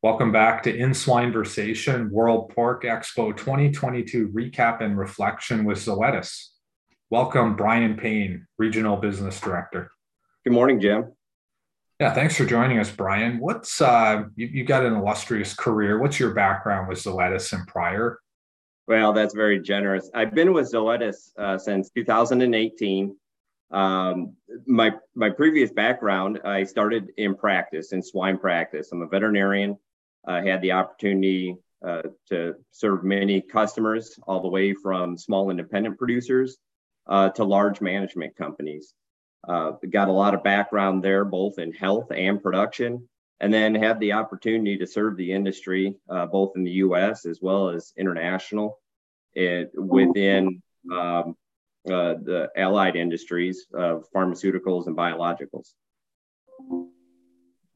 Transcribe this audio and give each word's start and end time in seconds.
Welcome 0.00 0.30
back 0.30 0.62
to 0.62 0.72
In 0.72 0.94
Swine 0.94 1.32
Versation 1.32 2.08
World 2.10 2.52
Pork 2.54 2.84
Expo 2.84 3.36
2022 3.36 4.28
recap 4.28 4.80
and 4.80 4.96
reflection 4.96 5.64
with 5.64 5.78
Zoetis. 5.78 6.50
Welcome, 7.10 7.56
Brian 7.56 7.96
Payne, 7.96 8.46
Regional 8.58 8.96
Business 8.98 9.40
Director. 9.40 9.90
Good 10.44 10.52
morning, 10.52 10.80
Jim. 10.80 11.12
Yeah, 11.98 12.14
thanks 12.14 12.36
for 12.36 12.44
joining 12.44 12.78
us, 12.78 12.92
Brian. 12.92 13.40
What's 13.40 13.80
uh, 13.80 14.26
you, 14.36 14.46
you 14.46 14.64
got 14.64 14.86
an 14.86 14.92
illustrious 14.94 15.52
career. 15.52 15.98
What's 15.98 16.20
your 16.20 16.32
background 16.32 16.88
with 16.88 17.02
Zoetis 17.02 17.52
and 17.52 17.66
prior? 17.66 18.20
Well, 18.86 19.12
that's 19.12 19.34
very 19.34 19.60
generous. 19.60 20.08
I've 20.14 20.32
been 20.32 20.52
with 20.52 20.70
Zoetis 20.72 21.32
uh, 21.36 21.58
since 21.58 21.90
2018. 21.90 23.16
Um, 23.72 24.36
my 24.64 24.92
my 25.16 25.30
previous 25.30 25.72
background, 25.72 26.38
I 26.44 26.62
started 26.62 27.08
in 27.16 27.34
practice 27.34 27.90
in 27.90 28.00
swine 28.00 28.38
practice. 28.38 28.90
I'm 28.92 29.02
a 29.02 29.08
veterinarian. 29.08 29.76
I 30.26 30.42
had 30.42 30.62
the 30.62 30.72
opportunity 30.72 31.56
uh, 31.86 32.02
to 32.28 32.54
serve 32.72 33.04
many 33.04 33.40
customers, 33.40 34.18
all 34.26 34.42
the 34.42 34.48
way 34.48 34.74
from 34.74 35.16
small 35.16 35.50
independent 35.50 35.98
producers 35.98 36.56
uh, 37.06 37.30
to 37.30 37.44
large 37.44 37.80
management 37.80 38.36
companies. 38.36 38.94
Uh, 39.46 39.72
got 39.90 40.08
a 40.08 40.12
lot 40.12 40.34
of 40.34 40.42
background 40.42 41.02
there, 41.02 41.24
both 41.24 41.58
in 41.58 41.72
health 41.72 42.10
and 42.10 42.42
production, 42.42 43.08
and 43.40 43.54
then 43.54 43.74
had 43.74 44.00
the 44.00 44.12
opportunity 44.12 44.76
to 44.76 44.86
serve 44.86 45.16
the 45.16 45.32
industry 45.32 45.94
uh, 46.10 46.26
both 46.26 46.52
in 46.56 46.64
the 46.64 46.72
U.S. 46.72 47.24
as 47.24 47.40
well 47.40 47.70
as 47.70 47.92
international, 47.96 48.78
it, 49.34 49.70
within 49.74 50.60
um, 50.92 51.36
uh, 51.86 52.14
the 52.22 52.50
allied 52.56 52.96
industries 52.96 53.66
of 53.72 54.04
pharmaceuticals 54.14 54.88
and 54.88 54.96
biologicals. 54.96 55.74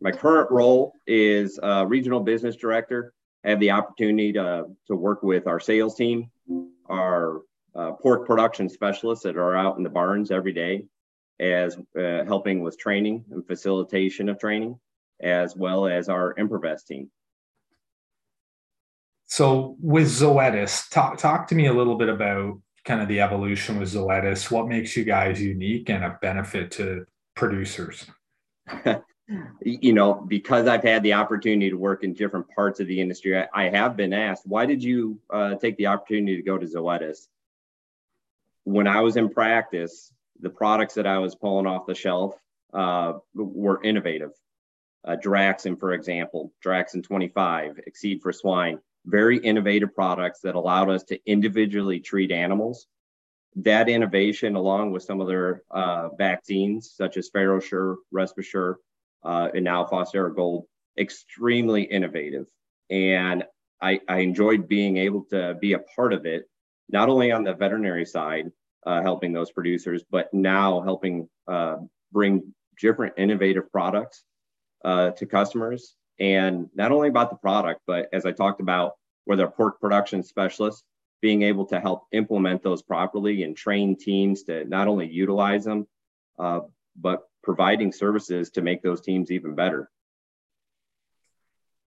My 0.00 0.10
current 0.10 0.50
role 0.50 0.94
is 1.06 1.58
regional 1.86 2.20
business 2.20 2.56
director. 2.56 3.12
I 3.44 3.50
have 3.50 3.60
the 3.60 3.70
opportunity 3.70 4.32
to, 4.34 4.66
to 4.86 4.96
work 4.96 5.22
with 5.22 5.46
our 5.46 5.60
sales 5.60 5.94
team, 5.94 6.30
our 6.88 7.42
uh, 7.74 7.92
pork 7.92 8.26
production 8.26 8.68
specialists 8.68 9.24
that 9.24 9.36
are 9.36 9.56
out 9.56 9.76
in 9.76 9.82
the 9.82 9.90
barns 9.90 10.30
every 10.30 10.52
day, 10.52 10.84
as 11.38 11.76
uh, 11.98 12.24
helping 12.24 12.60
with 12.60 12.78
training 12.78 13.24
and 13.30 13.46
facilitation 13.46 14.28
of 14.28 14.38
training, 14.38 14.78
as 15.20 15.56
well 15.56 15.86
as 15.86 16.08
our 16.08 16.34
Improvest 16.34 16.86
team. 16.86 17.10
So, 19.26 19.76
with 19.80 20.08
Zoetis, 20.08 20.90
talk 20.90 21.16
talk 21.16 21.46
to 21.48 21.54
me 21.54 21.66
a 21.66 21.72
little 21.72 21.96
bit 21.96 22.08
about 22.08 22.60
kind 22.84 23.00
of 23.00 23.08
the 23.08 23.20
evolution 23.20 23.78
with 23.78 23.92
Zoetis. 23.92 24.50
What 24.50 24.66
makes 24.66 24.96
you 24.96 25.04
guys 25.04 25.40
unique 25.40 25.88
and 25.88 26.04
a 26.04 26.18
benefit 26.20 26.72
to 26.72 27.06
producers? 27.36 28.06
you 29.60 29.92
know, 29.92 30.14
because 30.14 30.66
I've 30.66 30.82
had 30.82 31.02
the 31.02 31.14
opportunity 31.14 31.70
to 31.70 31.76
work 31.76 32.02
in 32.02 32.14
different 32.14 32.48
parts 32.48 32.80
of 32.80 32.86
the 32.86 33.00
industry, 33.00 33.38
I, 33.38 33.48
I 33.54 33.68
have 33.68 33.96
been 33.96 34.12
asked, 34.12 34.46
why 34.46 34.66
did 34.66 34.82
you 34.82 35.20
uh, 35.30 35.54
take 35.54 35.76
the 35.76 35.86
opportunity 35.86 36.36
to 36.36 36.42
go 36.42 36.58
to 36.58 36.66
Zoetis? 36.66 37.28
When 38.64 38.86
I 38.86 39.00
was 39.00 39.16
in 39.16 39.28
practice, 39.28 40.12
the 40.40 40.50
products 40.50 40.94
that 40.94 41.06
I 41.06 41.18
was 41.18 41.34
pulling 41.34 41.66
off 41.66 41.86
the 41.86 41.94
shelf 41.94 42.34
uh, 42.72 43.14
were 43.34 43.82
innovative. 43.82 44.30
Uh, 45.04 45.16
Draxxin, 45.16 45.78
for 45.78 45.92
example, 45.92 46.52
Draxxin 46.64 47.02
25, 47.02 47.80
Excede 47.86 48.20
for 48.22 48.32
swine, 48.32 48.78
very 49.06 49.38
innovative 49.38 49.94
products 49.94 50.40
that 50.40 50.54
allowed 50.54 50.90
us 50.90 51.04
to 51.04 51.18
individually 51.26 52.00
treat 52.00 52.30
animals. 52.30 52.86
That 53.56 53.88
innovation, 53.88 54.56
along 54.56 54.92
with 54.92 55.02
some 55.02 55.20
of 55.20 55.26
their 55.26 55.62
uh, 55.70 56.10
vaccines, 56.18 56.92
such 56.94 57.16
as 57.16 57.30
FarrowSure, 57.30 57.96
RespiSure, 58.14 58.76
uh, 59.22 59.48
and 59.54 59.64
now 59.64 59.84
Fostera 59.84 60.34
Gold, 60.34 60.66
extremely 60.98 61.82
innovative. 61.82 62.46
And 62.90 63.44
I, 63.80 64.00
I 64.08 64.18
enjoyed 64.18 64.68
being 64.68 64.96
able 64.98 65.24
to 65.30 65.56
be 65.60 65.72
a 65.72 65.78
part 65.78 66.12
of 66.12 66.26
it, 66.26 66.44
not 66.88 67.08
only 67.08 67.32
on 67.32 67.44
the 67.44 67.54
veterinary 67.54 68.04
side, 68.04 68.50
uh, 68.86 69.02
helping 69.02 69.32
those 69.32 69.50
producers, 69.50 70.02
but 70.10 70.32
now 70.32 70.80
helping 70.80 71.28
uh, 71.48 71.76
bring 72.12 72.54
different 72.80 73.14
innovative 73.16 73.70
products 73.70 74.24
uh, 74.84 75.10
to 75.12 75.26
customers. 75.26 75.96
And 76.18 76.68
not 76.74 76.92
only 76.92 77.08
about 77.08 77.30
the 77.30 77.36
product, 77.36 77.80
but 77.86 78.08
as 78.12 78.26
I 78.26 78.32
talked 78.32 78.60
about 78.60 78.92
with 79.26 79.40
our 79.40 79.50
pork 79.50 79.80
production 79.80 80.22
specialists, 80.22 80.82
being 81.22 81.42
able 81.42 81.66
to 81.66 81.80
help 81.80 82.04
implement 82.12 82.62
those 82.62 82.82
properly 82.82 83.42
and 83.42 83.56
train 83.56 83.96
teams 83.96 84.42
to 84.44 84.64
not 84.64 84.88
only 84.88 85.06
utilize 85.06 85.64
them, 85.64 85.86
uh, 86.38 86.60
but 86.96 87.29
providing 87.42 87.92
services 87.92 88.50
to 88.50 88.62
make 88.62 88.82
those 88.82 89.00
teams 89.00 89.30
even 89.30 89.54
better. 89.54 89.90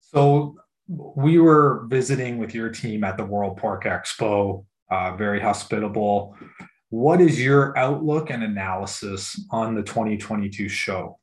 So 0.00 0.56
we 0.88 1.38
were 1.38 1.84
visiting 1.88 2.38
with 2.38 2.54
your 2.54 2.70
team 2.70 3.04
at 3.04 3.16
the 3.16 3.24
World 3.24 3.56
Pork 3.56 3.84
Expo, 3.84 4.64
uh, 4.90 5.16
very 5.16 5.40
hospitable. 5.40 6.36
What 6.90 7.20
is 7.20 7.42
your 7.42 7.76
outlook 7.76 8.30
and 8.30 8.42
analysis 8.42 9.40
on 9.50 9.74
the 9.74 9.82
2022 9.82 10.68
show? 10.68 11.18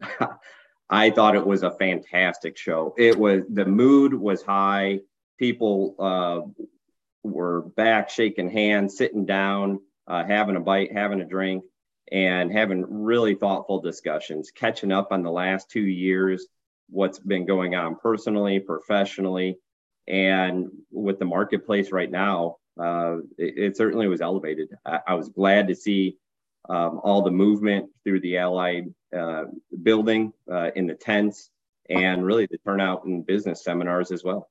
I 0.90 1.10
thought 1.10 1.36
it 1.36 1.46
was 1.46 1.62
a 1.62 1.70
fantastic 1.70 2.56
show. 2.56 2.94
It 2.96 3.16
was 3.16 3.42
the 3.48 3.66
mood 3.66 4.14
was 4.14 4.42
high. 4.42 5.00
People 5.38 5.94
uh, 5.98 6.62
were 7.22 7.62
back, 7.76 8.10
shaking 8.10 8.50
hands, 8.50 8.96
sitting 8.96 9.26
down, 9.26 9.80
uh, 10.06 10.24
having 10.24 10.56
a 10.56 10.60
bite, 10.60 10.92
having 10.92 11.20
a 11.20 11.24
drink 11.24 11.62
and 12.12 12.52
having 12.52 12.84
really 12.88 13.34
thoughtful 13.34 13.80
discussions, 13.80 14.50
catching 14.50 14.92
up 14.92 15.08
on 15.10 15.22
the 15.22 15.30
last 15.30 15.70
two 15.70 15.86
years, 15.86 16.46
what's 16.88 17.18
been 17.18 17.46
going 17.46 17.74
on 17.74 17.96
personally, 17.96 18.60
professionally, 18.60 19.58
and 20.06 20.68
with 20.90 21.18
the 21.18 21.24
marketplace 21.24 21.92
right 21.92 22.10
now, 22.10 22.56
uh, 22.80 23.16
it, 23.36 23.58
it, 23.58 23.76
certainly 23.76 24.08
was 24.08 24.20
elevated. 24.20 24.68
I, 24.86 25.00
I 25.08 25.14
was 25.14 25.28
glad 25.28 25.68
to 25.68 25.74
see 25.74 26.16
um, 26.68 27.00
all 27.02 27.22
the 27.22 27.30
movement 27.30 27.90
through 28.04 28.20
the 28.20 28.38
Allied 28.38 28.92
uh, 29.16 29.44
building 29.82 30.32
uh, 30.50 30.70
in 30.76 30.86
the 30.86 30.94
tents 30.94 31.50
and 31.90 32.24
really 32.24 32.46
the 32.50 32.58
turnout 32.58 33.04
in 33.04 33.22
business 33.22 33.64
seminars 33.64 34.12
as 34.12 34.22
well. 34.22 34.48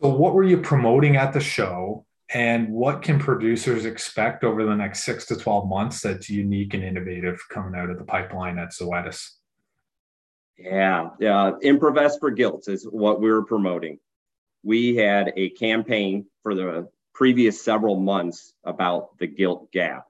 So, 0.00 0.08
what 0.08 0.34
were 0.34 0.44
you 0.44 0.58
promoting 0.58 1.16
at 1.16 1.32
the 1.32 1.40
show? 1.40 2.06
And 2.30 2.68
what 2.70 3.02
can 3.02 3.18
producers 3.18 3.86
expect 3.86 4.44
over 4.44 4.64
the 4.64 4.76
next 4.76 5.04
six 5.04 5.24
to 5.26 5.36
12 5.36 5.66
months 5.66 6.02
that's 6.02 6.28
unique 6.28 6.74
and 6.74 6.84
innovative 6.84 7.40
coming 7.48 7.78
out 7.78 7.88
of 7.88 7.98
the 7.98 8.04
pipeline 8.04 8.58
at 8.58 8.72
Zoetis? 8.72 9.30
Yeah, 10.58 11.10
yeah. 11.20 11.52
Improvest 11.62 12.20
for 12.20 12.30
Gilt 12.30 12.68
is 12.68 12.84
what 12.84 13.20
we're 13.20 13.44
promoting. 13.44 13.98
We 14.62 14.96
had 14.96 15.32
a 15.36 15.50
campaign 15.50 16.26
for 16.42 16.54
the 16.54 16.88
previous 17.14 17.62
several 17.62 17.98
months 17.98 18.52
about 18.64 19.16
the 19.18 19.26
gilt 19.26 19.72
gap. 19.72 20.04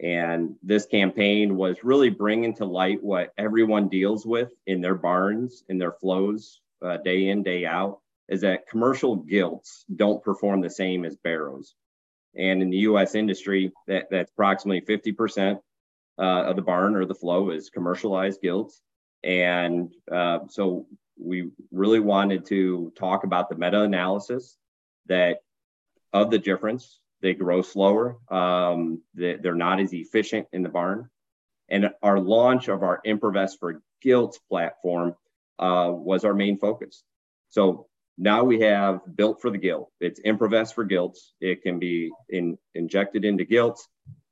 And 0.00 0.56
this 0.62 0.86
campaign 0.86 1.56
was 1.56 1.84
really 1.84 2.10
bringing 2.10 2.54
to 2.56 2.64
light 2.64 3.02
what 3.02 3.32
everyone 3.38 3.88
deals 3.88 4.26
with 4.26 4.52
in 4.66 4.80
their 4.80 4.96
barns, 4.96 5.62
in 5.68 5.78
their 5.78 5.92
flows, 5.92 6.60
uh, 6.82 6.96
day 6.96 7.28
in, 7.28 7.44
day 7.44 7.64
out 7.64 8.00
is 8.28 8.40
that 8.40 8.68
commercial 8.68 9.16
gilts 9.16 9.84
don't 9.94 10.22
perform 10.22 10.60
the 10.60 10.70
same 10.70 11.04
as 11.04 11.16
barrows. 11.16 11.74
And 12.36 12.62
in 12.62 12.70
the 12.70 12.78
US 12.78 13.14
industry, 13.14 13.72
that, 13.86 14.06
that's 14.10 14.30
approximately 14.32 14.80
50% 14.80 15.60
uh, 16.18 16.22
of 16.22 16.56
the 16.56 16.62
barn 16.62 16.96
or 16.96 17.04
the 17.04 17.14
flow 17.14 17.50
is 17.50 17.70
commercialized 17.70 18.40
gilts. 18.40 18.80
And 19.22 19.92
uh, 20.10 20.40
so 20.48 20.86
we 21.18 21.50
really 21.70 22.00
wanted 22.00 22.46
to 22.46 22.92
talk 22.96 23.24
about 23.24 23.48
the 23.48 23.56
meta 23.56 23.82
analysis 23.82 24.56
that 25.06 25.38
of 26.12 26.30
the 26.30 26.38
difference. 26.38 27.00
They 27.20 27.34
grow 27.34 27.62
slower, 27.62 28.18
um, 28.30 29.02
they, 29.14 29.36
they're 29.36 29.54
not 29.54 29.80
as 29.80 29.94
efficient 29.94 30.46
in 30.52 30.62
the 30.62 30.68
barn. 30.68 31.08
And 31.68 31.90
our 32.02 32.20
launch 32.20 32.68
of 32.68 32.82
our 32.82 33.00
Improvest 33.06 33.58
for 33.58 33.82
Gilts 34.02 34.38
platform 34.50 35.14
uh, 35.58 35.90
was 35.90 36.24
our 36.24 36.34
main 36.34 36.58
focus. 36.58 37.02
So 37.48 37.86
now 38.16 38.44
we 38.44 38.60
have 38.60 39.00
built 39.16 39.40
for 39.40 39.50
the 39.50 39.58
gilt. 39.58 39.90
It's 40.00 40.20
Improvest 40.20 40.74
for 40.74 40.84
gilts. 40.84 41.32
It 41.40 41.62
can 41.62 41.78
be 41.78 42.12
in, 42.28 42.58
injected 42.74 43.24
into 43.24 43.44
gilts 43.44 43.88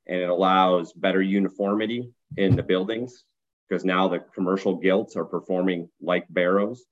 and 0.07 0.21
it 0.21 0.29
allows 0.29 0.93
better 0.93 1.21
uniformity 1.21 2.11
in 2.37 2.55
the 2.55 2.63
buildings 2.63 3.23
because 3.67 3.85
now 3.85 4.07
the 4.07 4.19
commercial 4.19 4.75
gilts 4.75 5.15
are 5.15 5.25
performing 5.25 5.89
like 6.01 6.25
barrows. 6.29 6.83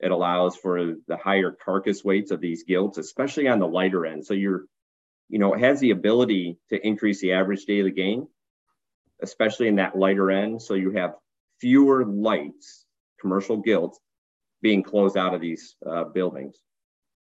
It 0.00 0.10
allows 0.10 0.56
for 0.56 0.94
the 1.06 1.16
higher 1.16 1.52
carcass 1.52 2.04
weights 2.04 2.30
of 2.30 2.40
these 2.40 2.64
gilts, 2.64 2.98
especially 2.98 3.48
on 3.48 3.58
the 3.58 3.68
lighter 3.68 4.04
end. 4.04 4.26
So 4.26 4.34
you're, 4.34 4.64
you 5.28 5.38
know, 5.38 5.54
it 5.54 5.60
has 5.60 5.80
the 5.80 5.90
ability 5.90 6.58
to 6.68 6.86
increase 6.86 7.20
the 7.20 7.32
average 7.32 7.64
daily 7.64 7.92
gain, 7.92 8.28
especially 9.22 9.68
in 9.68 9.76
that 9.76 9.96
lighter 9.96 10.30
end. 10.30 10.60
So 10.60 10.74
you 10.74 10.90
have 10.92 11.14
fewer 11.60 12.04
lights, 12.04 12.84
commercial 13.20 13.56
gilts, 13.58 13.98
being 14.62 14.82
closed 14.82 15.16
out 15.16 15.34
of 15.34 15.40
these 15.40 15.76
uh, 15.88 16.04
buildings. 16.04 16.56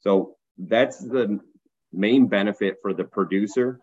So 0.01 0.35
that's 0.57 0.99
the 0.99 1.39
main 1.93 2.27
benefit 2.27 2.77
for 2.81 2.93
the 2.93 3.03
producer. 3.03 3.79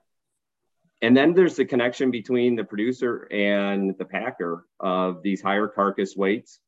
And 1.00 1.16
then 1.16 1.34
there's 1.34 1.56
the 1.56 1.64
connection 1.64 2.10
between 2.10 2.56
the 2.56 2.64
producer 2.64 3.28
and 3.30 3.96
the 3.96 4.04
packer 4.04 4.66
of 4.80 5.22
these 5.22 5.40
higher 5.40 5.68
carcass 5.68 6.16
weights, 6.16 6.58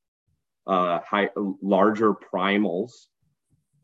uh, 0.66 1.00
high, 1.00 1.30
larger 1.60 2.14
primals. 2.14 2.92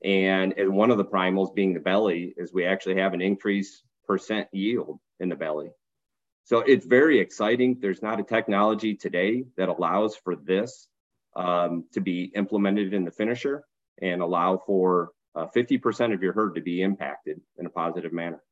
And, 0.04 0.52
and 0.56 0.72
one 0.72 0.90
of 0.90 0.98
the 0.98 1.04
primals 1.04 1.54
being 1.54 1.74
the 1.74 1.80
belly 1.80 2.32
is 2.36 2.52
we 2.52 2.64
actually 2.64 3.00
have 3.00 3.12
an 3.12 3.20
increased 3.20 3.82
percent 4.06 4.48
yield 4.52 5.00
in 5.18 5.28
the 5.28 5.34
belly. 5.34 5.70
So 6.44 6.58
it's 6.58 6.86
very 6.86 7.18
exciting. 7.18 7.78
There's 7.80 8.02
not 8.02 8.20
a 8.20 8.22
technology 8.22 8.94
today 8.94 9.46
that 9.56 9.68
allows 9.68 10.14
for 10.16 10.36
this 10.36 10.86
um, 11.36 11.84
to 11.92 12.00
be 12.00 12.32
implemented 12.34 12.94
in 12.94 13.04
the 13.04 13.10
finisher 13.10 13.64
and 14.02 14.22
allow 14.22 14.56
for 14.66 15.10
uh, 15.34 15.46
50% 15.54 16.14
of 16.14 16.22
your 16.22 16.32
herd 16.32 16.54
to 16.54 16.60
be 16.60 16.82
impacted 16.82 17.40
in 17.58 17.66
a 17.66 17.70
positive 17.70 18.12
manner. 18.12 18.42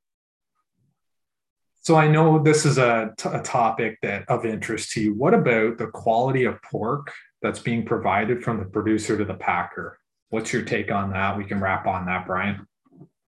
So 1.80 1.96
I 1.96 2.08
know 2.08 2.38
this 2.42 2.64
is 2.64 2.78
a, 2.78 3.12
t- 3.18 3.28
a 3.30 3.42
topic 3.42 3.98
that 4.02 4.28
of 4.28 4.46
interest 4.46 4.92
to 4.92 5.02
you. 5.02 5.14
What 5.14 5.34
about 5.34 5.76
the 5.76 5.88
quality 5.88 6.44
of 6.44 6.62
pork 6.62 7.12
that's 7.42 7.58
being 7.58 7.84
provided 7.84 8.42
from 8.42 8.58
the 8.58 8.64
producer 8.64 9.18
to 9.18 9.24
the 9.24 9.34
packer? 9.34 9.98
What's 10.30 10.52
your 10.52 10.62
take 10.62 10.90
on 10.90 11.10
that? 11.10 11.36
We 11.36 11.44
can 11.44 11.60
wrap 11.60 11.86
on 11.86 12.06
that, 12.06 12.26
Brian. 12.26 12.66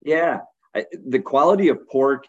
Yeah, 0.02 0.40
I, 0.74 0.86
the 1.06 1.18
quality 1.18 1.68
of 1.68 1.86
pork 1.88 2.24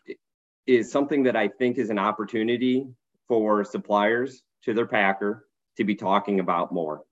is 0.67 0.91
something 0.91 1.23
that 1.23 1.35
I 1.35 1.47
think 1.47 1.77
is 1.77 1.89
an 1.89 1.99
opportunity 1.99 2.87
for 3.27 3.63
suppliers 3.63 4.41
to 4.63 4.73
their 4.73 4.87
packer 4.87 5.45
to 5.77 5.85
be 5.85 5.95
talking 5.95 6.41
about 6.41 6.73
more. 6.73 7.03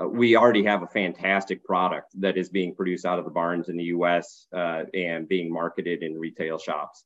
Uh, 0.00 0.08
we 0.08 0.36
already 0.36 0.64
have 0.64 0.82
a 0.82 0.86
fantastic 0.86 1.64
product 1.64 2.08
that 2.20 2.36
is 2.36 2.48
being 2.48 2.74
produced 2.74 3.06
out 3.06 3.18
of 3.18 3.24
the 3.24 3.30
barns 3.30 3.68
in 3.68 3.76
the 3.76 3.84
US 3.84 4.46
uh, 4.54 4.82
and 4.92 5.28
being 5.28 5.52
marketed 5.52 6.02
in 6.02 6.18
retail 6.18 6.58
shops. 6.58 7.04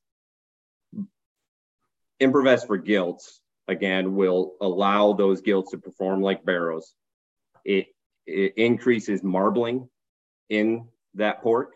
Improvest 2.20 2.66
for 2.66 2.76
gilts, 2.76 3.40
again, 3.68 4.14
will 4.14 4.54
allow 4.60 5.12
those 5.12 5.40
gilts 5.40 5.70
to 5.70 5.78
perform 5.78 6.20
like 6.20 6.44
barrows. 6.44 6.92
It, 7.64 7.86
it 8.26 8.54
increases 8.56 9.22
marbling 9.22 9.88
in 10.48 10.88
that 11.14 11.42
pork. 11.42 11.74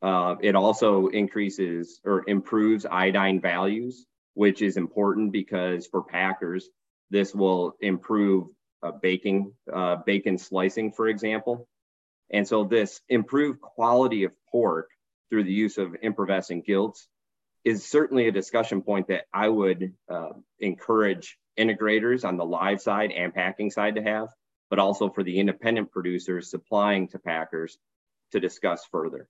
Uh, 0.00 0.36
it 0.40 0.54
also 0.54 1.08
increases 1.08 2.00
or 2.04 2.24
improves 2.26 2.86
iodine 2.86 3.40
values, 3.40 4.06
which 4.34 4.62
is 4.62 4.76
important 4.76 5.32
because 5.32 5.86
for 5.86 6.02
packers, 6.02 6.70
this 7.10 7.34
will 7.34 7.76
improve 7.80 8.46
uh, 8.82 8.92
baking, 8.92 9.52
uh, 9.72 9.96
bacon 10.06 10.38
slicing, 10.38 10.92
for 10.92 11.08
example. 11.08 11.68
And 12.30 12.46
so 12.46 12.64
this 12.64 13.00
improved 13.08 13.60
quality 13.60 14.24
of 14.24 14.32
pork 14.50 14.88
through 15.28 15.44
the 15.44 15.52
use 15.52 15.78
of 15.78 15.96
Improvest 16.02 16.50
in 16.50 16.62
gilts 16.62 17.08
is 17.64 17.86
certainly 17.86 18.28
a 18.28 18.32
discussion 18.32 18.82
point 18.82 19.08
that 19.08 19.24
I 19.32 19.48
would 19.48 19.92
uh, 20.08 20.30
encourage 20.58 21.36
integrators 21.58 22.24
on 22.24 22.36
the 22.36 22.44
live 22.44 22.80
side 22.80 23.12
and 23.12 23.34
packing 23.34 23.70
side 23.70 23.96
to 23.96 24.02
have, 24.02 24.28
but 24.70 24.78
also 24.78 25.10
for 25.10 25.22
the 25.22 25.38
independent 25.38 25.90
producers 25.90 26.50
supplying 26.50 27.08
to 27.08 27.18
packers 27.18 27.76
to 28.32 28.40
discuss 28.40 28.84
further. 28.90 29.28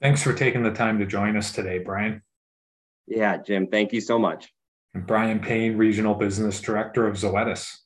Thanks 0.00 0.22
for 0.22 0.32
taking 0.32 0.64
the 0.64 0.72
time 0.72 0.98
to 0.98 1.06
join 1.06 1.36
us 1.36 1.52
today, 1.52 1.78
Brian. 1.78 2.22
Yeah, 3.06 3.36
Jim, 3.36 3.68
thank 3.68 3.92
you 3.92 4.00
so 4.00 4.18
much. 4.18 4.52
And 4.94 5.06
Brian 5.06 5.40
Payne, 5.40 5.76
Regional 5.76 6.14
Business 6.14 6.60
Director 6.60 7.06
of 7.06 7.16
Zoetis. 7.16 7.78